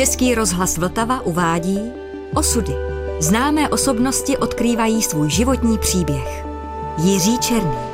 [0.00, 1.78] Český rozhlas Vltava uvádí
[2.34, 2.72] Osudy.
[3.18, 6.44] Známé osobnosti odkrývají svůj životní příběh.
[6.98, 7.89] Jiří Černý.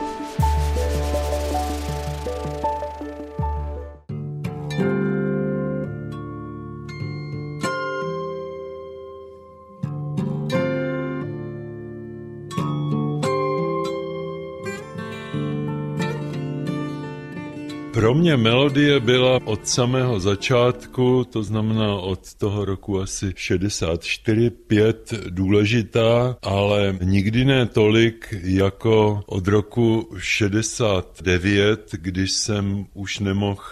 [18.06, 24.94] Pro mě melodie byla od samého začátku, to znamená od toho roku asi 64-5
[25.28, 33.62] důležitá, ale nikdy ne tolik jako od roku 69, když jsem už nemohl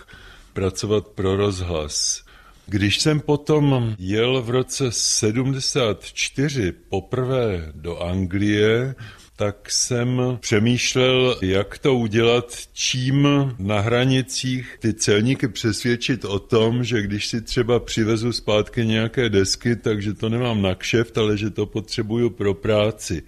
[0.52, 2.24] pracovat pro rozhlas.
[2.66, 8.94] Když jsem potom jel v roce 74 poprvé do Anglie,
[9.36, 17.02] tak jsem přemýšlel, jak to udělat, čím na hranicích ty celníky přesvědčit o tom, že
[17.02, 21.66] když si třeba přivezu zpátky nějaké desky, takže to nemám na kšeft, ale že to
[21.66, 23.22] potřebuju pro práci.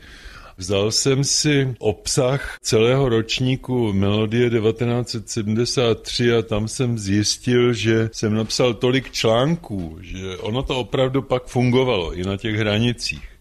[0.58, 8.74] Vzal jsem si obsah celého ročníku Melodie 1973 a tam jsem zjistil, že jsem napsal
[8.74, 13.35] tolik článků, že ono to opravdu pak fungovalo i na těch hranicích.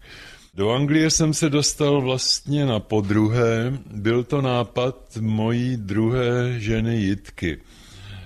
[0.56, 3.78] Do Anglie jsem se dostal vlastně na podruhé.
[3.90, 7.58] Byl to nápad mojí druhé ženy Jitky.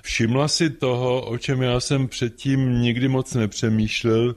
[0.03, 4.35] Všimla si toho, o čem já jsem předtím nikdy moc nepřemýšlel,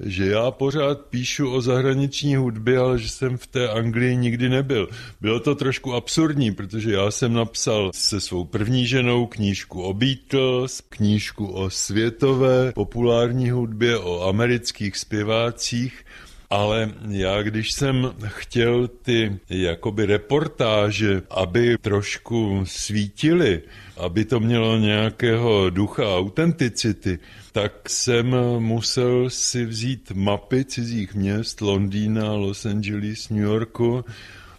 [0.00, 4.88] že já pořád píšu o zahraniční hudbě, ale že jsem v té Anglii nikdy nebyl.
[5.20, 10.82] Bylo to trošku absurdní, protože já jsem napsal se svou první ženou knížku o Beatles,
[10.88, 16.04] knížku o světové populární hudbě, o amerických zpěvácích
[16.52, 23.62] ale já, když jsem chtěl ty jakoby reportáže, aby trošku svítily,
[23.96, 27.18] aby to mělo nějakého ducha autenticity,
[27.52, 34.04] tak jsem musel si vzít mapy cizích měst, Londýna, Los Angeles, New Yorku,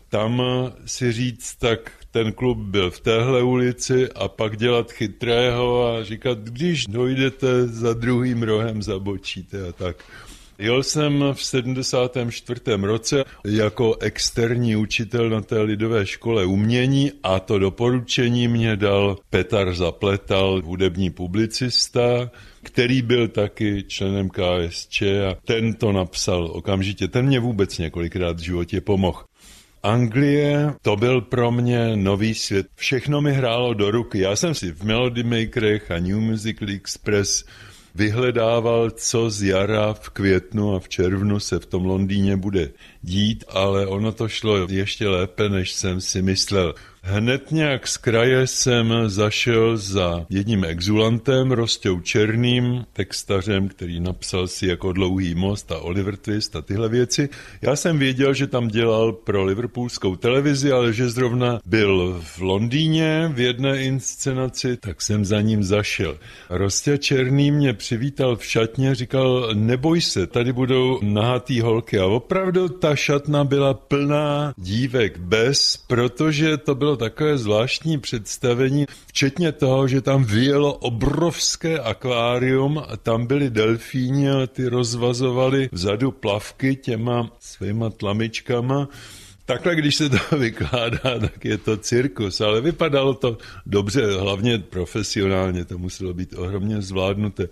[0.10, 0.42] tam
[0.86, 6.38] si říct, tak ten klub byl v téhle ulici a pak dělat chytrého a říkat,
[6.40, 9.96] když dojdete za druhým rohem, zabočíte a tak.
[10.64, 12.62] Jel jsem v 74.
[12.82, 19.74] roce jako externí učitel na té lidové škole umění a to doporučení mě dal Petar
[19.74, 22.32] Zapletal, hudební publicista,
[22.64, 27.08] který byl taky členem KSČ a ten to napsal okamžitě.
[27.08, 29.24] Ten mě vůbec několikrát v životě pomohl.
[29.84, 32.68] Anglie, to byl pro mě nový svět.
[32.76, 34.20] Všechno mi hrálo do ruky.
[34.20, 37.46] Já jsem si v Melody Makerech a New Musical Express
[37.96, 42.72] vyhledával, co z jara v květnu a v červnu se v tom Londýně bude
[43.02, 46.76] dít, ale ono to šlo ještě lépe, než jsem si myslel.
[47.06, 54.68] Hned nějak z kraje jsem zašel za jedním exulantem, Rostou Černým, textařem, který napsal si
[54.68, 57.30] jako Dlouhý most a Oliver Twist a tyhle věci.
[57.62, 63.32] Já jsem věděl, že tam dělal pro liverpoolskou televizi, ale že zrovna byl v Londýně
[63.34, 66.18] v jedné inscenaci, tak jsem za ním zašel.
[66.50, 72.00] Rostě Černý mě přivítal v šatně, říkal, neboj se, tady budou nahatý holky.
[72.00, 79.52] A opravdu ta šatna byla plná dívek bez, protože to bylo takové zvláštní představení, včetně
[79.52, 86.76] toho, že tam vyjelo obrovské akvárium a tam byli delfíni a ty rozvazovali vzadu plavky
[86.76, 88.88] těma svýma tlamičkama.
[89.46, 95.66] Takhle, když se to vykládá, tak je to cirkus, ale vypadalo to dobře, hlavně profesionálně,
[95.66, 97.50] to muselo být ohromně zvládnuté.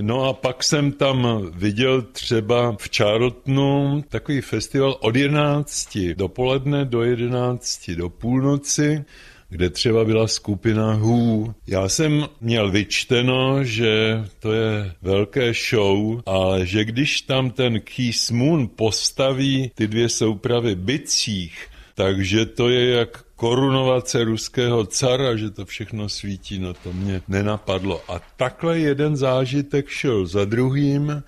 [0.00, 7.02] No a pak jsem tam viděl třeba v Charltonu takový festival od 11 dopoledne do
[7.02, 9.04] 11 do půlnoci,
[9.48, 11.54] kde třeba byla skupina Who.
[11.66, 18.30] Já jsem měl vyčteno, že to je velké show, ale že když tam ten Keith
[18.30, 25.66] Moon postaví ty dvě soupravy bicích, takže to je jak korunovace ruského cara, že to
[25.66, 28.02] všechno svítí, no to mě nenapadlo.
[28.08, 31.22] A takhle jeden zážitek šel za druhým.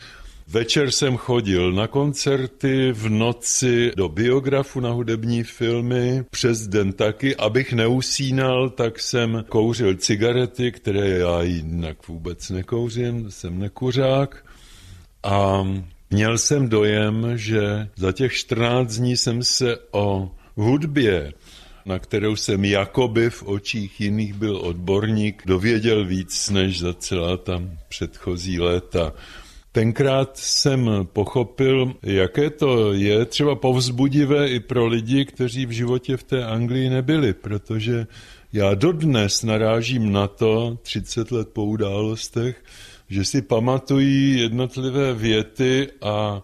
[0.48, 7.36] Večer jsem chodil na koncerty, v noci do biografu na hudební filmy, přes den taky.
[7.36, 14.44] Abych neusínal, tak jsem kouřil cigarety, které já jinak vůbec nekouřím, jsem nekuřák.
[15.22, 15.66] A
[16.10, 21.32] měl jsem dojem, že za těch 14 dní jsem se o hudbě
[21.86, 27.78] na kterou jsem jakoby v očích jiných byl odborník, dověděl víc než za celá tam
[27.88, 29.12] předchozí léta.
[29.72, 36.22] Tenkrát jsem pochopil, jaké to je třeba povzbudivé i pro lidi, kteří v životě v
[36.22, 38.06] té Anglii nebyli, protože
[38.52, 42.64] já dodnes narážím na to, 30 let po událostech,
[43.08, 46.42] že si pamatují jednotlivé věty a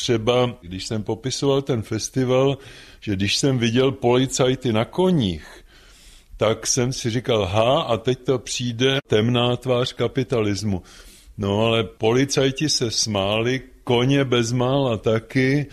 [0.00, 2.58] třeba, když jsem popisoval ten festival,
[3.00, 5.64] že když jsem viděl policajty na koních,
[6.36, 10.82] tak jsem si říkal, ha, a teď to přijde temná tvář kapitalismu.
[11.38, 15.66] No ale policajti se smáli, koně bezmála taky,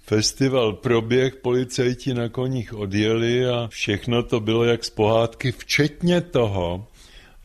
[0.00, 6.86] festival proběh, policajti na koních odjeli a všechno to bylo jak z pohádky, včetně toho,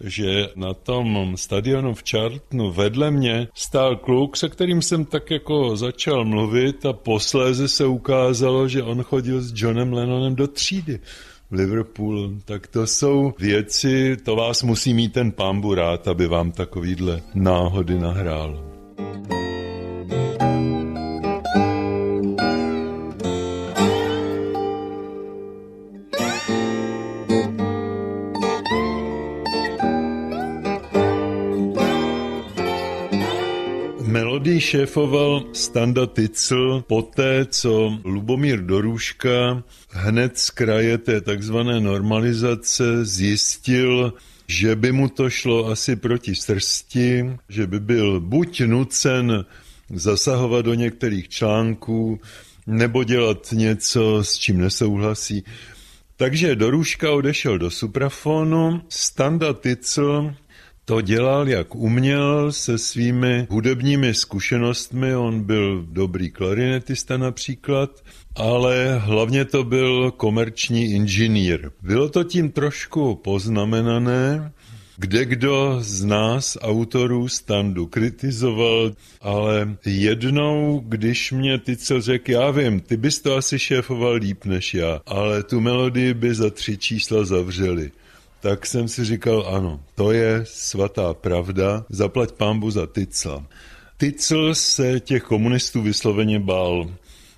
[0.03, 5.77] že na tom stadionu v Charltonu vedle mě stál kluk, se kterým jsem tak jako
[5.77, 10.99] začal mluvit a posléze se ukázalo, že on chodil s Johnem Lennonem do třídy.
[11.51, 17.21] v tak to jsou věci, to vás musí mít ten pambu rád, aby vám takovýhle
[17.35, 18.71] náhody nahrál.
[18.97, 19.40] Melodii
[34.61, 44.13] šéfoval Standa Tycl poté, co Lubomír Dorůška hned z kraje té takzvané normalizace zjistil,
[44.47, 49.45] že by mu to šlo asi proti srsti, že by byl buď nucen
[49.89, 52.19] zasahovat do některých článků,
[52.67, 55.43] nebo dělat něco, s čím nesouhlasí.
[56.17, 60.33] Takže Dorůška odešel do suprafonu, Standa Tycl
[60.91, 65.15] to dělal, jak uměl, se svými hudebními zkušenostmi.
[65.15, 68.03] On byl dobrý klarinetista například,
[68.35, 71.71] ale hlavně to byl komerční inženýr.
[71.81, 74.51] Bylo to tím trošku poznamenané,
[74.97, 78.91] kde kdo z nás, autorů standu, kritizoval,
[79.21, 84.45] ale jednou, když mě ty co řekl, já vím, ty bys to asi šéfoval líp
[84.45, 87.91] než já, ale tu melodii by za tři čísla zavřeli
[88.41, 93.45] tak jsem si říkal, ano, to je svatá pravda, zaplať pámbu za Tycla.
[93.97, 96.91] Tycl se těch komunistů vysloveně bál.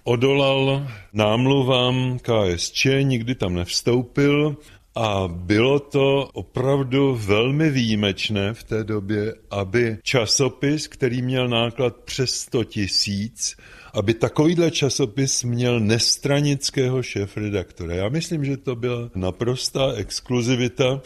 [0.03, 4.57] Odolal námluvám KSČ, nikdy tam nevstoupil
[4.95, 12.31] a bylo to opravdu velmi výjimečné v té době, aby časopis, který měl náklad přes
[12.31, 13.57] 100 tisíc,
[13.93, 17.95] aby takovýhle časopis měl nestranického šéf-redaktora.
[17.95, 21.01] Já myslím, že to byla naprostá exkluzivita.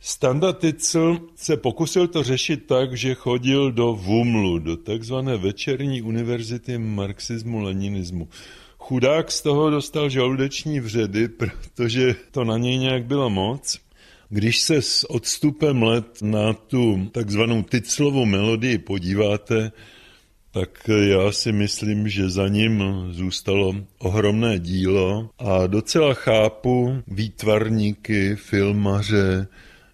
[0.00, 6.78] Standa Tycl se pokusil to řešit tak, že chodil do VUMLu, do takzvané večerní univerzity
[6.78, 8.28] marxismu-leninismu.
[8.88, 13.78] Chudák z toho dostal žaludeční vředy, protože to na něj nějak bylo moc.
[14.28, 19.72] Když se s odstupem let na tu takzvanou Tyclovou melodii podíváte,
[20.50, 29.46] tak já si myslím, že za ním zůstalo ohromné dílo a docela chápu výtvarníky, filmaře,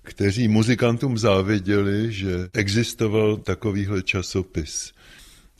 [0.02, 4.92] kteří muzikantům záviděli, že existoval takovýhle časopis.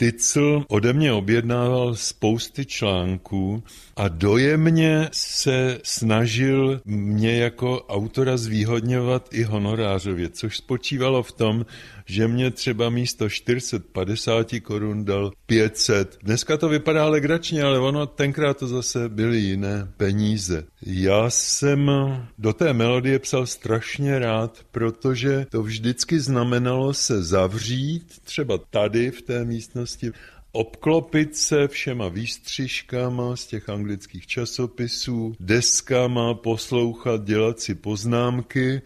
[0.03, 3.63] Tycl ode mě objednával spousty článků
[3.97, 11.67] a dojemně se snažil mě jako autora zvýhodňovat i honorářově, což spočívalo v tom,
[12.07, 16.19] že mě třeba místo 450 korun dal 500.
[16.23, 20.65] Dneska to vypadá legračně, ale ono tenkrát to zase byly jiné peníze.
[20.87, 21.91] Já jsem
[22.39, 29.23] do té melodie psal strašně rád, protože to vždycky znamenalo se zavřít, třeba tady v
[29.23, 30.13] té místnosti,
[30.53, 38.83] obklopit se všema výstřižkama z těch anglických časopisů, deskama, poslouchat, dělat si poznámky.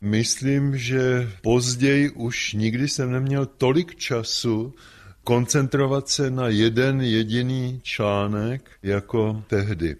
[0.00, 4.74] Myslím, že později už nikdy jsem neměl tolik času
[5.24, 9.96] koncentrovat se na jeden jediný článek jako tehdy.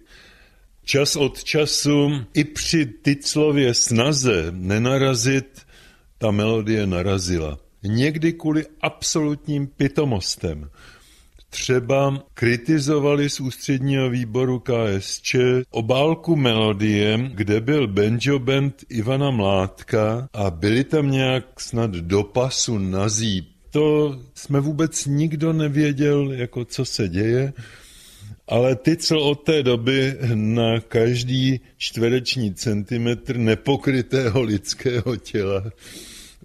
[0.83, 5.61] Čas od času i při Tyclově snaze nenarazit,
[6.17, 7.57] ta melodie narazila.
[7.83, 10.69] Někdy kvůli absolutním pitomostem.
[11.49, 15.35] Třeba kritizovali z ústředního výboru KSČ
[15.69, 22.77] obálku melodie, kde byl banjo band Ivana Mládka a byli tam nějak snad do pasu
[22.77, 23.47] na zíp.
[23.71, 27.53] To jsme vůbec nikdo nevěděl, jako co se děje,
[28.51, 35.63] ale ty, co od té doby na každý čtvereční centimetr nepokrytého lidského těla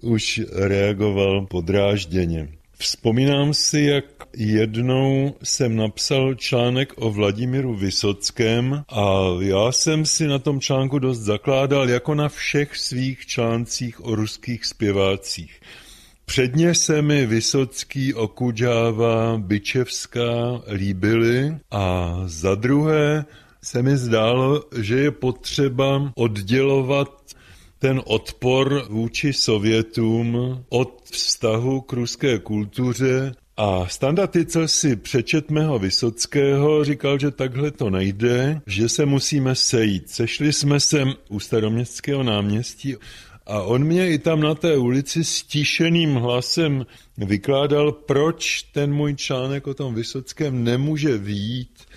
[0.01, 2.49] už reagoval podrážděně.
[2.79, 4.05] Vzpomínám si, jak
[4.37, 11.19] jednou jsem napsal článek o Vladimíru Vysockém a já jsem si na tom článku dost
[11.19, 15.59] zakládal jako na všech svých článcích o ruských zpěvácích.
[16.29, 23.25] Předně se mi Vysocký, Okudžáva, Byčevská líbily a za druhé
[23.63, 27.23] se mi zdálo, že je potřeba oddělovat
[27.79, 30.37] ten odpor vůči Sovětům
[30.69, 37.89] od vztahu k ruské kultuře a standardice si přečet mého Vysockého říkal, že takhle to
[37.89, 40.09] nejde, že se musíme sejít.
[40.09, 42.95] Sešli jsme se u staroměstského náměstí
[43.47, 46.85] a on mě i tam na té ulici stišeným hlasem
[47.17, 51.87] vykládal, proč ten můj článek o tom Vysockém nemůže výjít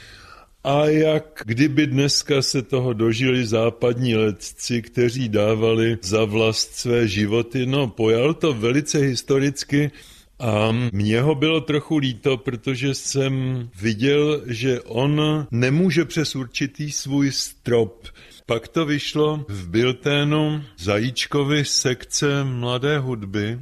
[0.64, 7.66] a jak kdyby dneska se toho dožili západní letci, kteří dávali za vlast své životy.
[7.66, 9.90] No, pojal to velice historicky
[10.38, 17.33] a mně ho bylo trochu líto, protože jsem viděl, že on nemůže přes určitý svůj
[17.33, 18.09] strop.
[18.50, 23.61] Pak to vyšlo v Bilténu Zajíčkovi sekce mladé hudby,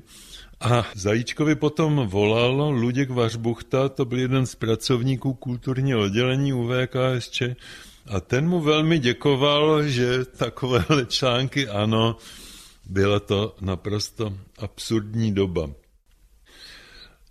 [0.61, 7.43] a Zajíčkovi potom volal Luděk Vařbuchta, to byl jeden z pracovníků kulturního oddělení UVKSČ,
[8.07, 12.17] a ten mu velmi děkoval, že takovéhle články, ano,
[12.85, 15.71] byla to naprosto absurdní doba.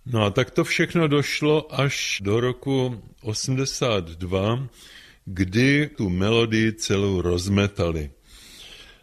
[0.06, 4.68] No a tak to všechno došlo až do roku 82,
[5.30, 8.10] kdy tu melodii celou rozmetali.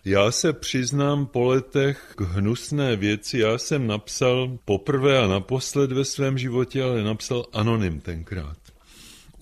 [0.05, 3.39] Já se přiznám po letech k hnusné věci.
[3.39, 8.57] Já jsem napsal poprvé a naposled ve svém životě, ale napsal anonym tenkrát.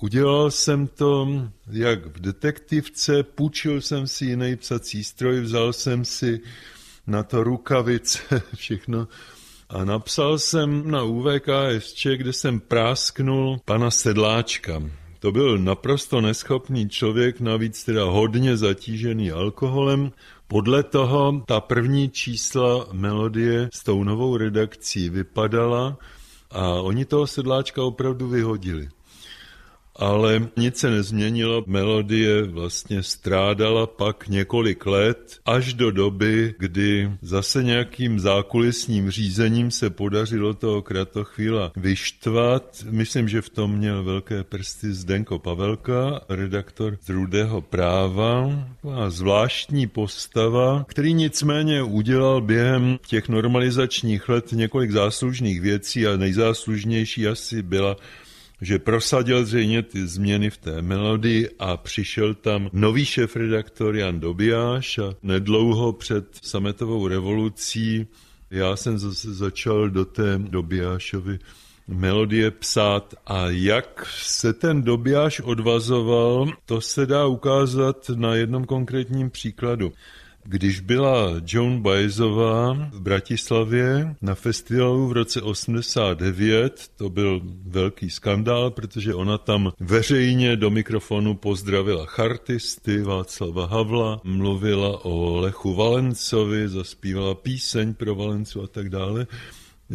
[0.02, 1.28] Udělal jsem to
[1.72, 6.40] jak v detektivce, půjčil jsem si jiný psací stroj, vzal jsem si
[7.08, 8.20] na to rukavice,
[8.56, 9.08] všechno.
[9.70, 14.82] A napsal jsem na UVKSČ, kde jsem prásknul pana Sedláčka.
[15.24, 20.12] To byl naprosto neschopný člověk, navíc teda hodně zatížený alkoholem.
[20.48, 25.98] Podle toho ta první čísla melodie s tou novou redakcí vypadala
[26.52, 28.90] a oni toho sedláčka opravdu vyhodili
[29.96, 31.64] ale nic se nezměnilo.
[31.68, 39.90] Melodie vlastně strádala pak několik let, až do doby, kdy zase nějakým zákulisním řízením se
[39.90, 42.86] podařilo toho kratochvíla vyštvat.
[42.90, 48.50] Myslím, že v tom měl velké prsty Zdenko Pavelka, redaktor z Rudého práva,
[48.96, 57.28] a zvláštní postava, který nicméně udělal během těch normalizačních let několik záslužných věcí a nejzáslužnější
[57.28, 57.98] asi byla
[58.64, 64.98] že prosadil zřejmě ty změny v té melodii a přišel tam nový šéf-redaktor Jan Dobijáš
[64.98, 68.08] a nedlouho před sametovou revolucí
[68.54, 71.40] já jsem zase začal do té Dobijášovi
[71.88, 79.30] melodie psát a jak se ten Dobijáš odvazoval, to se dá ukázat na jednom konkrétním
[79.30, 79.94] příkladu.
[80.46, 88.72] Když byla Joan Baezová v Bratislavě na festivalu v roce 89, to byl velký skandál,
[88.72, 97.36] protože ona tam veřejně do mikrofonu pozdravila chartisty Václava Havla, mluvila o Lechu Valencovi, zaspívala
[97.36, 99.28] píseň pro Valencu a tak dále.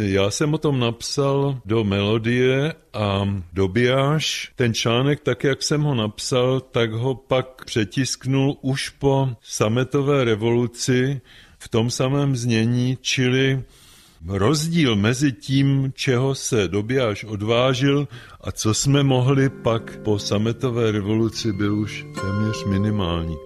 [0.01, 5.95] Já jsem o tom napsal do melodie a dobijáš ten článek, tak jak jsem ho
[5.95, 11.21] napsal, tak ho pak přetisknul už po sametové revoluci
[11.59, 13.63] v tom samém znění, čili
[14.27, 18.09] rozdíl mezi tím, čeho se dobijáš odvážil
[18.41, 23.37] a co jsme mohli pak po sametové revoluci, byl už téměř minimální.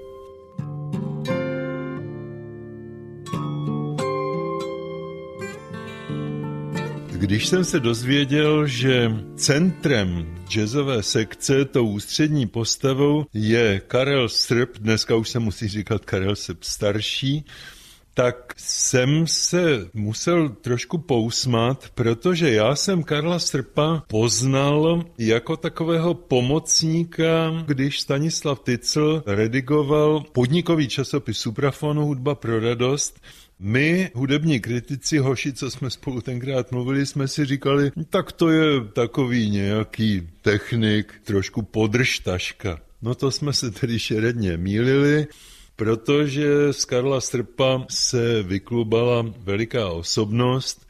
[7.22, 15.16] Když jsem se dozvěděl, že centrem jazzové sekce, tou ústřední postavou, je Karel Srb, dneska
[15.16, 17.44] už se musí říkat Karel Srb starší,
[18.14, 27.50] tak jsem se musel trošku pousmat, protože já jsem Karla Srpa poznal jako takového pomocníka,
[27.66, 33.20] když Stanislav Tycl redigoval podnikový časopis Suprafonu Hudba pro radost,
[33.64, 38.80] my, hudební kritici, hoši, co jsme spolu tenkrát mluvili, jsme si říkali, tak to je
[38.92, 42.80] takový nějaký technik, trošku podržtaška.
[43.02, 45.26] No to jsme se tedy šeredně mýlili,
[45.76, 50.88] protože z Karla Strpa se vyklubala veliká osobnost,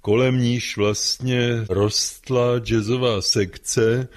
[0.00, 4.08] kolem níž vlastně rostla jazzová sekce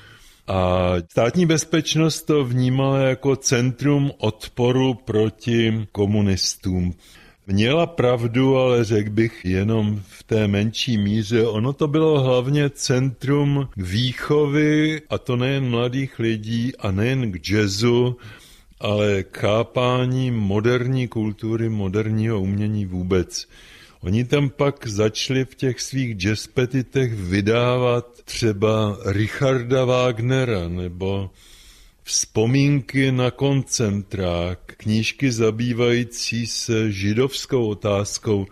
[0.47, 6.93] a státní bezpečnost to vnímala jako centrum odporu proti komunistům.
[7.47, 11.47] Měla pravdu, ale řekl bych jenom v té menší míře.
[11.47, 18.17] Ono to bylo hlavně centrum výchovy, a to nejen mladých lidí a nejen k jazzu,
[18.79, 23.47] ale k chápání moderní kultury, moderního umění vůbec.
[24.01, 31.29] Oni tam pak začali v těch svých jazzpetitech vydávat třeba Richarda Wagnera nebo
[32.03, 38.47] vzpomínky na koncentrák, knížky zabývající se židovskou otázkou.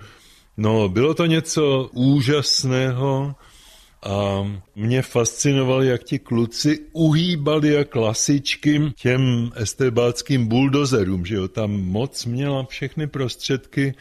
[0.58, 3.36] No, bylo to něco úžasného
[4.04, 11.72] a mě fascinovalo, jak ti kluci uhýbali jak klasičky těm estebáckým buldozerům, že jo, tam
[11.72, 13.94] moc měla všechny prostředky,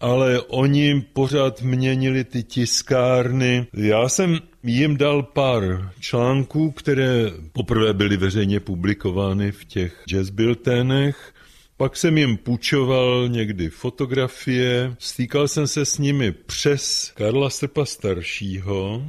[0.00, 3.66] ale oni pořád měnili ty tiskárny.
[3.74, 11.34] Já jsem jim dal pár článků, které poprvé byly veřejně publikovány v těch jazzbilténech.
[11.76, 19.02] Pak jsem jim půjčoval někdy fotografie, stýkal jsem se s nimi přes Karla Strpa staršího,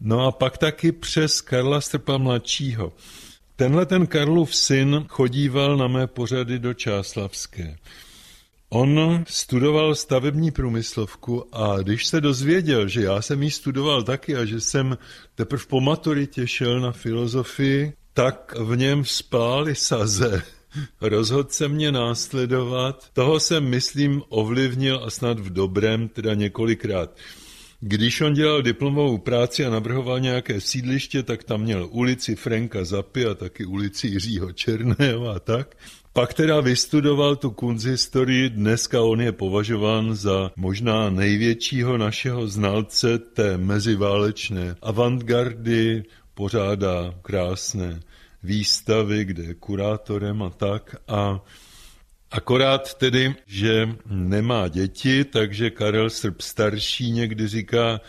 [0.00, 2.92] no a pak taky přes Karla Strpa mladšího.
[3.56, 7.76] Tenhle ten Karlův syn chodíval na mé pořady do Čáslavské.
[8.72, 14.44] On studoval stavební průmyslovku a když se dozvěděl, že já jsem ji studoval taky a
[14.44, 14.98] že jsem
[15.34, 20.42] teprve po maturitě šel na filozofii, tak v něm spály saze.
[21.00, 23.10] Rozhodl se mě následovat.
[23.12, 27.16] Toho jsem, myslím, ovlivnil a snad v dobrém, teda několikrát.
[27.80, 33.26] Když on dělal diplomovou práci a navrhoval nějaké sídliště, tak tam měl ulici Franka Zapy
[33.26, 35.76] a taky ulici Jiřího Černého a tak.
[36.12, 43.58] Pak teda vystudoval tu kunsthistorii, dneska on je považován za možná největšího našeho znalce té
[43.58, 46.02] meziválečné avantgardy,
[46.34, 48.00] pořádá krásné
[48.42, 50.96] výstavy, kde je kurátorem a tak.
[51.08, 51.40] A
[52.30, 58.00] akorát tedy, že nemá děti, takže Karel Srb starší někdy říká,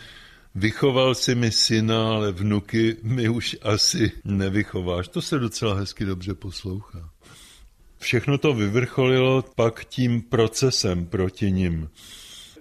[0.54, 5.08] vychoval si mi syna, ale vnuky mi už asi nevychováš.
[5.08, 7.10] To se docela hezky dobře poslouchá.
[8.02, 11.88] Všechno to vyvrcholilo pak tím procesem proti nim.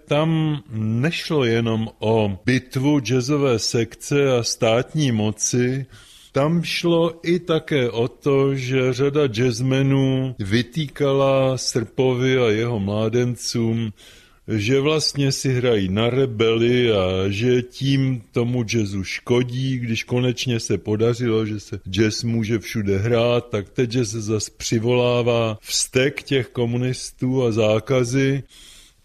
[0.05, 5.86] Tam nešlo jenom o bitvu jazzové sekce a státní moci,
[6.31, 13.93] tam šlo i také o to, že řada jazzmenů vytýkala Srpovi a jeho mládencům,
[14.51, 20.77] že vlastně si hrají na rebeli a že tím tomu jazzu škodí, když konečně se
[20.77, 27.44] podařilo, že se jazz může všude hrát, tak teď se zase přivolává vztek těch komunistů
[27.44, 28.44] a zákazy.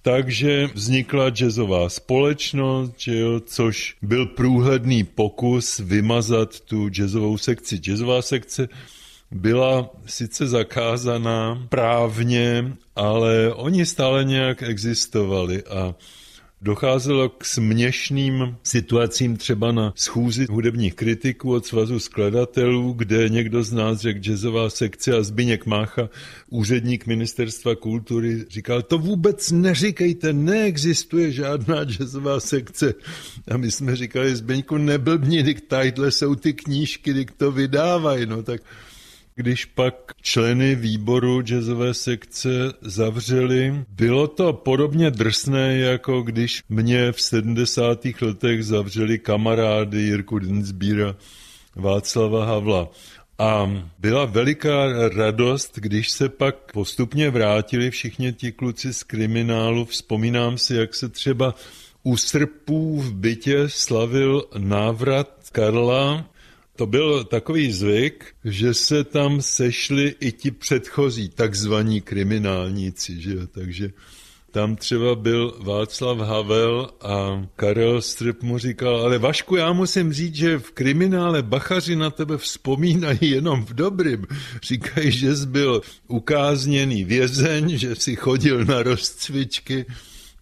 [0.03, 7.77] Takže vznikla jazzová společnost, že jo, což byl průhledný pokus vymazat tu jazzovou sekci.
[7.77, 8.69] Jazzová sekce
[9.31, 15.95] byla sice zakázaná právně, ale oni stále nějak existovali a
[16.62, 23.73] Docházelo k směšným situacím třeba na schůzi hudebních kritiků od svazu skladatelů, kde někdo z
[23.73, 26.09] nás řekl jazzová sekce a Zbyněk Mácha,
[26.51, 32.95] úředník ministerstva kultury, říkal, to vůbec neříkejte, neexistuje žádná jazzová sekce.
[33.51, 38.62] A my jsme říkali, Zbyňku, neblbni, tadyhle jsou ty knížky, dik to vydávají, no tak
[39.37, 42.49] když pak členy výboru jazzové sekce
[42.81, 48.01] zavřeli, bylo to podobně drsné, jako když mě v 70.
[48.20, 51.16] letech zavřeli kamarády Jirku Dinsbíra,
[51.75, 52.88] Václava Havla.
[53.38, 59.85] A byla veliká radost, když se pak postupně vrátili všichni ti kluci z kriminálu.
[59.85, 61.55] Vzpomínám si, jak se třeba
[62.03, 66.36] u Srpů v bytě slavil návrat Karla
[66.77, 73.91] to byl takový zvyk, že se tam sešli i ti předchozí takzvaní kriminálníci, že takže
[74.51, 80.35] tam třeba byl Václav Havel a Karel Strip mu říkal, ale Vašku, já musím říct,
[80.35, 84.27] že v kriminále bachaři na tebe vzpomínají jenom v dobrým.
[84.62, 89.87] Říkají, že jsi byl ukázněný vězeň, že si chodil na rozcvičky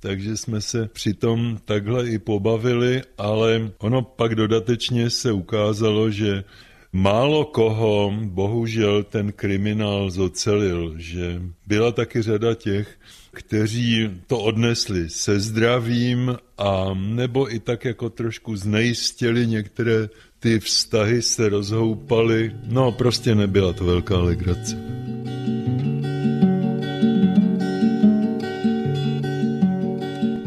[0.05, 6.45] takže jsme se přitom takhle i pobavili, ale ono pak dodatečně se ukázalo, že
[6.93, 12.99] málo koho bohužel ten kriminál zocelil, že byla taky řada těch,
[13.33, 21.23] kteří to odnesli se zdravím a nebo i tak jako trošku znejistěli některé ty vztahy
[21.23, 22.53] se rozhoupaly.
[22.64, 24.77] No prostě nebyla to velká legrace.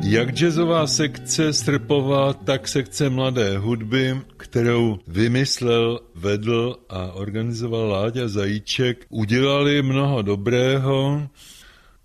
[0.09, 9.05] Jak jazzová sekce Strpová, tak sekce mladé hudby, kterou vymyslel, vedl a organizoval Láďa Zajíček,
[9.09, 11.27] udělali mnoho dobrého,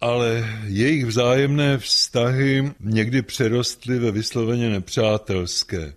[0.01, 5.95] ale jejich vzájemné vztahy někdy přerostly ve vysloveně nepřátelské.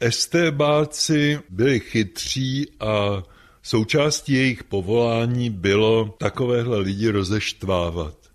[0.00, 3.22] Estébáci byli chytří a
[3.62, 8.25] součástí jejich povolání bylo takovéhle lidi rozeštvávat.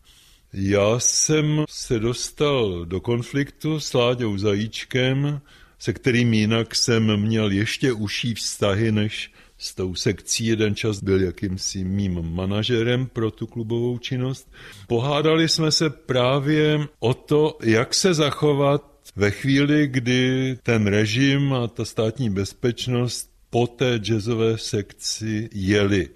[0.54, 5.42] Já jsem se dostal do konfliktu s Láďou Zajíčkem,
[5.80, 11.22] se kterým jinak jsem měl ještě užší vztahy než s tou sekcí jeden čas byl
[11.22, 14.52] jakýmsi mým manažerem pro tu klubovou činnost.
[14.88, 18.84] Pohádali jsme se právě o to, jak se zachovat
[19.16, 26.10] ve chvíli, kdy ten režim a ta státní bezpečnost po té jazzové sekci jeli.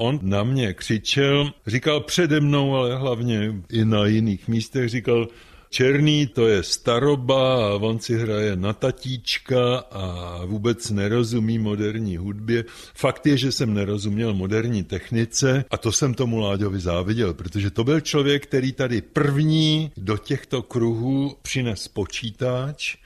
[0.00, 5.28] On na mě křičel, říkal přede mnou, ale hlavně i na jiných místech, říkal,
[5.72, 12.64] Černý to je staroba a on si hraje na tatíčka a vůbec nerozumí moderní hudbě.
[12.94, 17.84] Fakt je, že jsem nerozuměl moderní technice a to jsem tomu Láďovi záviděl, protože to
[17.84, 22.96] byl člověk, který tady první do těchto kruhů přines počítač,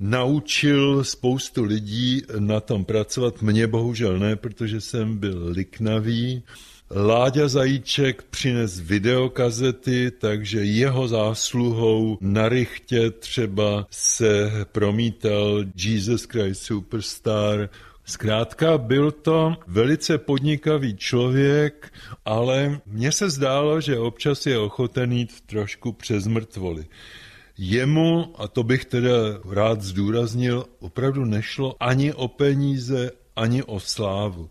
[0.00, 3.42] naučil spoustu lidí na tom pracovat.
[3.42, 6.42] Mně bohužel ne, protože jsem byl liknavý.
[6.90, 17.68] Láďa Zajíček přines videokazety, takže jeho zásluhou na rychtě třeba se promítal Jesus Christ Superstar,
[18.08, 21.92] Zkrátka byl to velice podnikavý člověk,
[22.24, 26.86] ale mně se zdálo, že občas je ochoten jít trošku přes mrtvoli.
[27.58, 29.12] Jemu, a to bych teda
[29.50, 34.50] rád zdůraznil, opravdu nešlo ani o peníze, ani o slávu.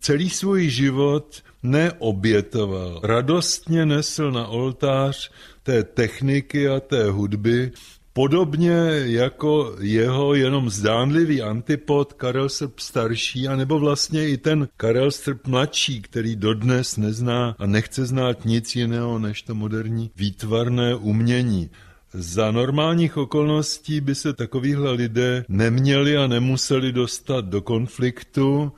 [0.00, 3.00] Celý svůj život neobětoval.
[3.02, 5.30] Radostně nesl na oltář
[5.62, 7.72] té techniky a té hudby,
[8.16, 8.72] Podobně
[9.04, 16.02] jako jeho jenom zdánlivý antipod Karel Srb starší, anebo vlastně i ten Karel Srb mladší,
[16.02, 21.70] který dodnes nezná a nechce znát nic jiného než to moderní výtvarné umění.
[22.18, 28.72] Za normálních okolností by se takovýhle lidé neměli a nemuseli dostat do konfliktu,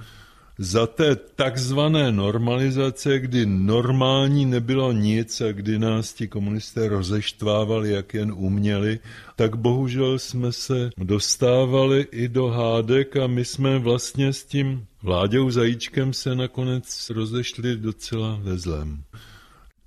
[0.61, 8.15] za té takzvané normalizace, kdy normální nebylo nic a kdy nás ti komunisté rozeštvávali, jak
[8.15, 8.99] jen uměli,
[9.37, 15.51] tak bohužel jsme se dostávali i do hádek a my jsme vlastně s tím Vláďou
[15.51, 19.03] Zajíčkem se nakonec rozešli docela ve zlém.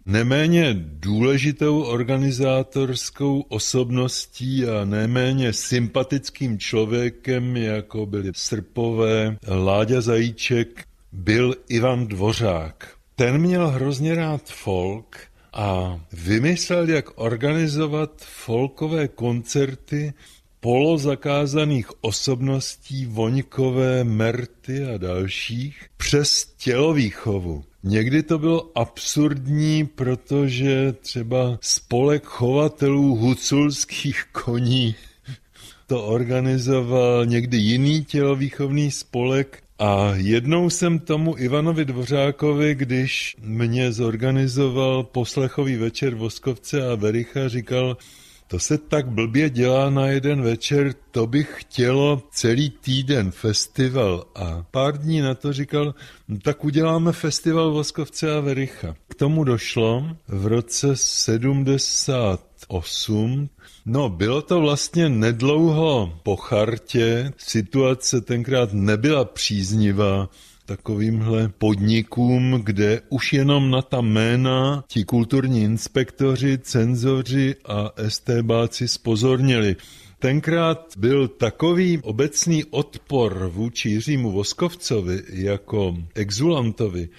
[0.05, 12.07] Neméně důležitou organizátorskou osobností a neméně sympatickým člověkem, jako byli Srpové, Láďa Zajíček, byl Ivan
[12.07, 12.93] Dvořák.
[13.15, 15.17] Ten měl hrozně rád folk
[15.53, 20.13] a vymyslel, jak organizovat folkové koncerty
[20.59, 27.63] polozakázaných osobností Voňkové, Merty a dalších přes tělovýchovu.
[27.83, 34.95] Někdy to bylo absurdní, protože třeba spolek chovatelů huculských koní
[35.91, 39.63] to organizoval někdy jiný tělovýchovný spolek.
[39.79, 47.97] A jednou jsem tomu Ivanovi Dvořákovi, když mě zorganizoval poslechový večer Voskovce a Vericha, říkal,
[48.51, 54.25] to se tak blbě dělá na jeden večer, to bych chtělo celý týden festival.
[54.35, 55.95] A pár dní na to říkal,
[56.27, 58.95] no tak uděláme festival Voskovce a Vericha.
[59.07, 63.49] K tomu došlo v roce 78.
[63.85, 70.29] No, bylo to vlastně nedlouho po chartě, situace tenkrát nebyla příznivá,
[70.77, 79.75] takovýmhle podnikům, kde už jenom na ta jména ti kulturní inspektoři, cenzoři a estébáci spozornili.
[80.19, 87.09] Tenkrát byl takový obecný odpor vůči Jiřímu Voskovcovi jako exulantovi,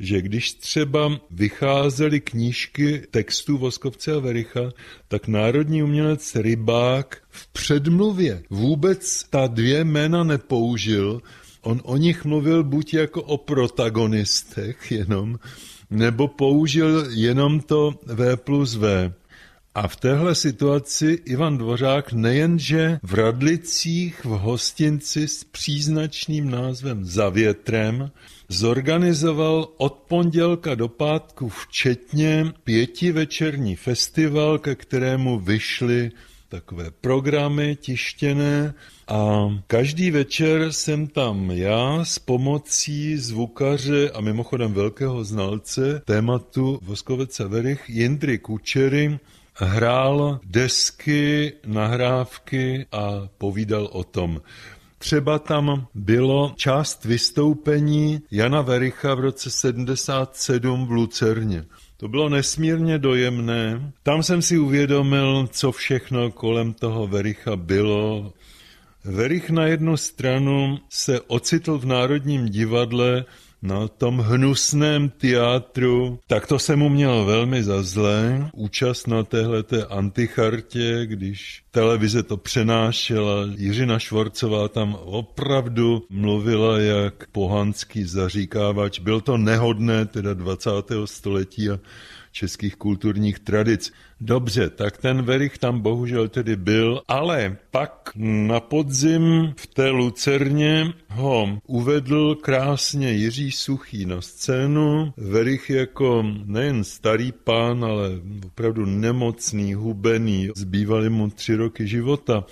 [0.00, 4.72] že když třeba vycházely knížky textů Voskovce a Vericha,
[5.08, 11.22] tak národní umělec Rybák v předmluvě vůbec ta dvě jména nepoužil,
[11.62, 15.38] On o nich mluvil buď jako o protagonistech jenom,
[15.90, 19.12] nebo použil jenom to V plus V.
[19.74, 27.28] A v téhle situaci Ivan Dvořák nejenže v Radlicích v hostinci s příznačným názvem Za
[27.28, 28.10] větrem
[28.48, 36.10] zorganizoval od pondělka do pátku včetně pěti večerní festival, ke kterému vyšly
[36.52, 38.74] takové programy tištěné
[39.08, 47.32] a každý večer jsem tam já s pomocí zvukaře a mimochodem velkého znalce tématu Voskovec
[47.32, 49.18] Severich Jindry Kučery
[49.54, 54.40] hrál desky, nahrávky a povídal o tom.
[54.98, 61.64] Třeba tam bylo část vystoupení Jana Vericha v roce 77 v Lucerně.
[62.02, 63.92] To bylo nesmírně dojemné.
[64.02, 68.32] Tam jsem si uvědomil, co všechno kolem toho Vericha bylo.
[69.04, 73.24] Verich na jednu stranu se ocitl v Národním divadle
[73.62, 78.50] na tom hnusném teatru, tak to se mu mělo velmi za zlé.
[78.54, 88.04] Účast na téhleté antichartě, když televize to přenášela, Jiřina Švorcová tam opravdu mluvila jak pohanský
[88.04, 88.98] zaříkávač.
[88.98, 90.70] Byl to nehodné teda 20.
[91.04, 91.78] století a
[92.32, 93.92] českých kulturních tradic.
[94.20, 100.92] Dobře, tak ten Verich tam bohužel tedy byl, ale pak na podzim v té Lucerně
[101.08, 105.12] ho uvedl krásně Jiří Suchý na scénu.
[105.16, 108.10] Verich jako nejen starý pán, ale
[108.46, 112.44] opravdu nemocný, hubený, zbývaly mu tři roky života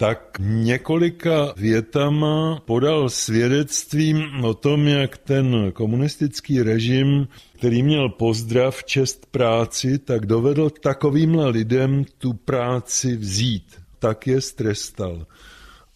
[0.00, 9.26] tak několika větama podal svědectví o tom, jak ten komunistický režim, který měl pozdrav čest
[9.26, 13.64] práci, tak dovedl takovýmhle lidem tu práci vzít.
[13.98, 15.26] Tak je strestal.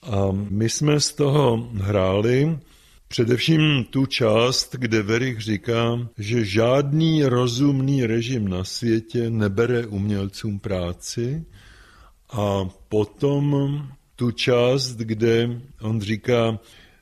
[0.02, 2.58] A my jsme z toho hráli
[3.12, 11.44] Především tu část, kde Verich říká, že žádný rozumný režim na světě nebere umělcům práci,
[12.32, 13.82] a potom
[14.16, 16.58] tu část, kde on říká,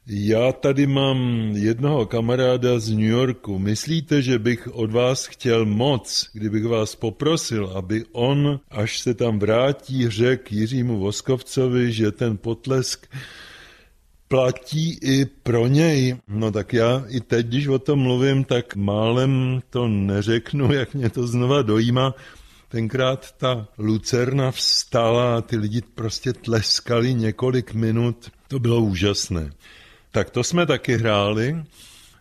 [0.06, 3.58] já tady mám jednoho kamaráda z New Yorku.
[3.58, 9.38] Myslíte, že bych od vás chtěl moc, kdybych vás poprosil, aby on, až se tam
[9.38, 13.06] vrátí, řekl Jiřímu Voskovcovi, že ten potlesk
[14.28, 16.16] platí i pro něj.
[16.28, 21.10] No tak já i teď, když o tom mluvím, tak málem to neřeknu, jak mě
[21.10, 22.14] to znova dojímá.
[22.70, 28.30] Tenkrát ta lucerna vstala a ty lidi prostě tleskali několik minut.
[28.48, 29.52] To bylo úžasné.
[30.10, 31.64] Tak to jsme taky hráli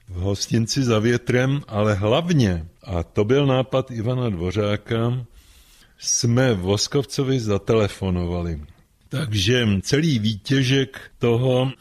[0.10, 5.26] v hostinci za větrem, ale hlavně, a to byl nápad Ivana Dvořáka,
[6.00, 8.62] jsme Voskovcovi zatelefonovali.
[9.10, 11.72] Takže celý výtěžek toho,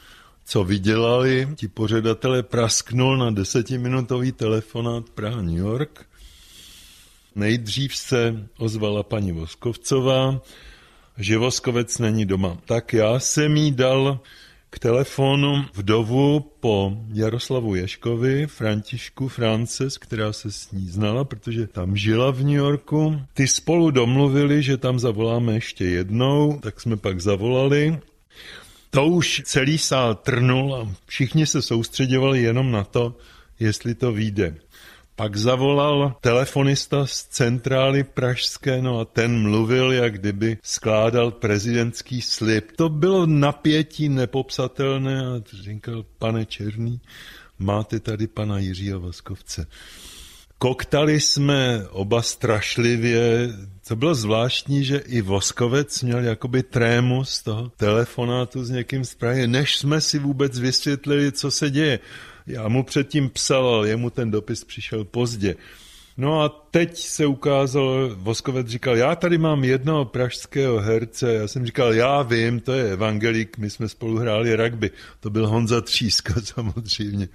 [0.44, 6.08] co vydělali, ti pořadatelé prasknul na desetiminutový telefonát Praha-New York
[7.38, 10.42] Nejdřív se ozvala paní Voskovcová,
[11.18, 12.58] že Voskovec není doma.
[12.64, 14.20] Tak já jsem jí dal
[14.70, 21.96] k telefonu vdovu po Jaroslavu Ješkovi, Františku Frances, která se s ní znala, protože tam
[21.96, 23.20] žila v New Yorku.
[23.34, 27.98] Ty spolu domluvili, že tam zavoláme ještě jednou, tak jsme pak zavolali.
[28.90, 33.16] To už celý sál trnul a všichni se soustředovali jenom na to,
[33.60, 34.54] jestli to vyjde.
[35.18, 42.72] Pak zavolal telefonista z centrály pražské, no a ten mluvil, jak kdyby skládal prezidentský slib.
[42.76, 47.00] To bylo napětí nepopsatelné a říkal, pane Černý,
[47.58, 49.66] máte tady pana Jiřího Vaskovce.
[50.58, 53.48] Koktali jsme oba strašlivě,
[53.88, 59.14] to bylo zvláštní, že i Voskovec měl jakoby trému z toho telefonátu s někým z
[59.14, 61.98] Prahy, než jsme si vůbec vysvětlili, co se děje.
[62.48, 65.54] Já mu předtím psal, jemu ten dopis přišel pozdě.
[66.16, 71.66] No a teď se ukázalo, Voskovec říkal, já tady mám jednoho pražského herce, já jsem
[71.66, 76.34] říkal, já vím, to je evangelik, my jsme spolu hráli rugby, to byl Honza Tříska
[76.44, 77.28] samozřejmě.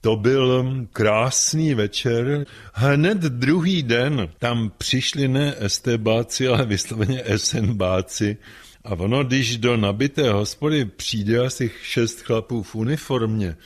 [0.00, 2.46] To byl krásný večer.
[2.72, 8.36] Hned druhý den tam přišli ne estebáci, ale vysloveně SNBáci.
[8.84, 13.56] A ono, když do nabité hospody přijde asi šest chlapů v uniformě,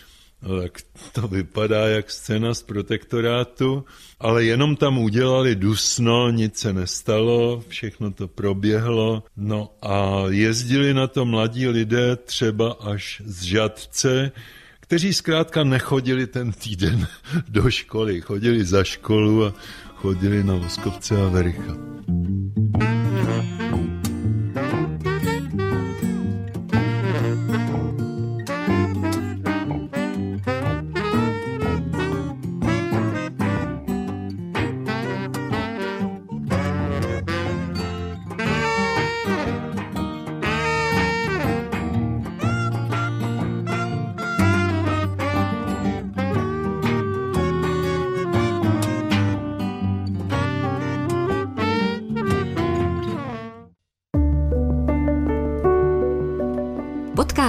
[0.62, 0.78] tak
[1.12, 3.84] to vypadá jak scéna z protektorátu,
[4.20, 9.22] ale jenom tam udělali dusno, nic se nestalo, všechno to proběhlo.
[9.36, 14.32] No a jezdili na to mladí lidé třeba až z Žadce,
[14.80, 17.06] kteří zkrátka nechodili ten týden
[17.48, 19.54] do školy, chodili za školu a
[19.94, 21.76] chodili na Voskovce a Vericha.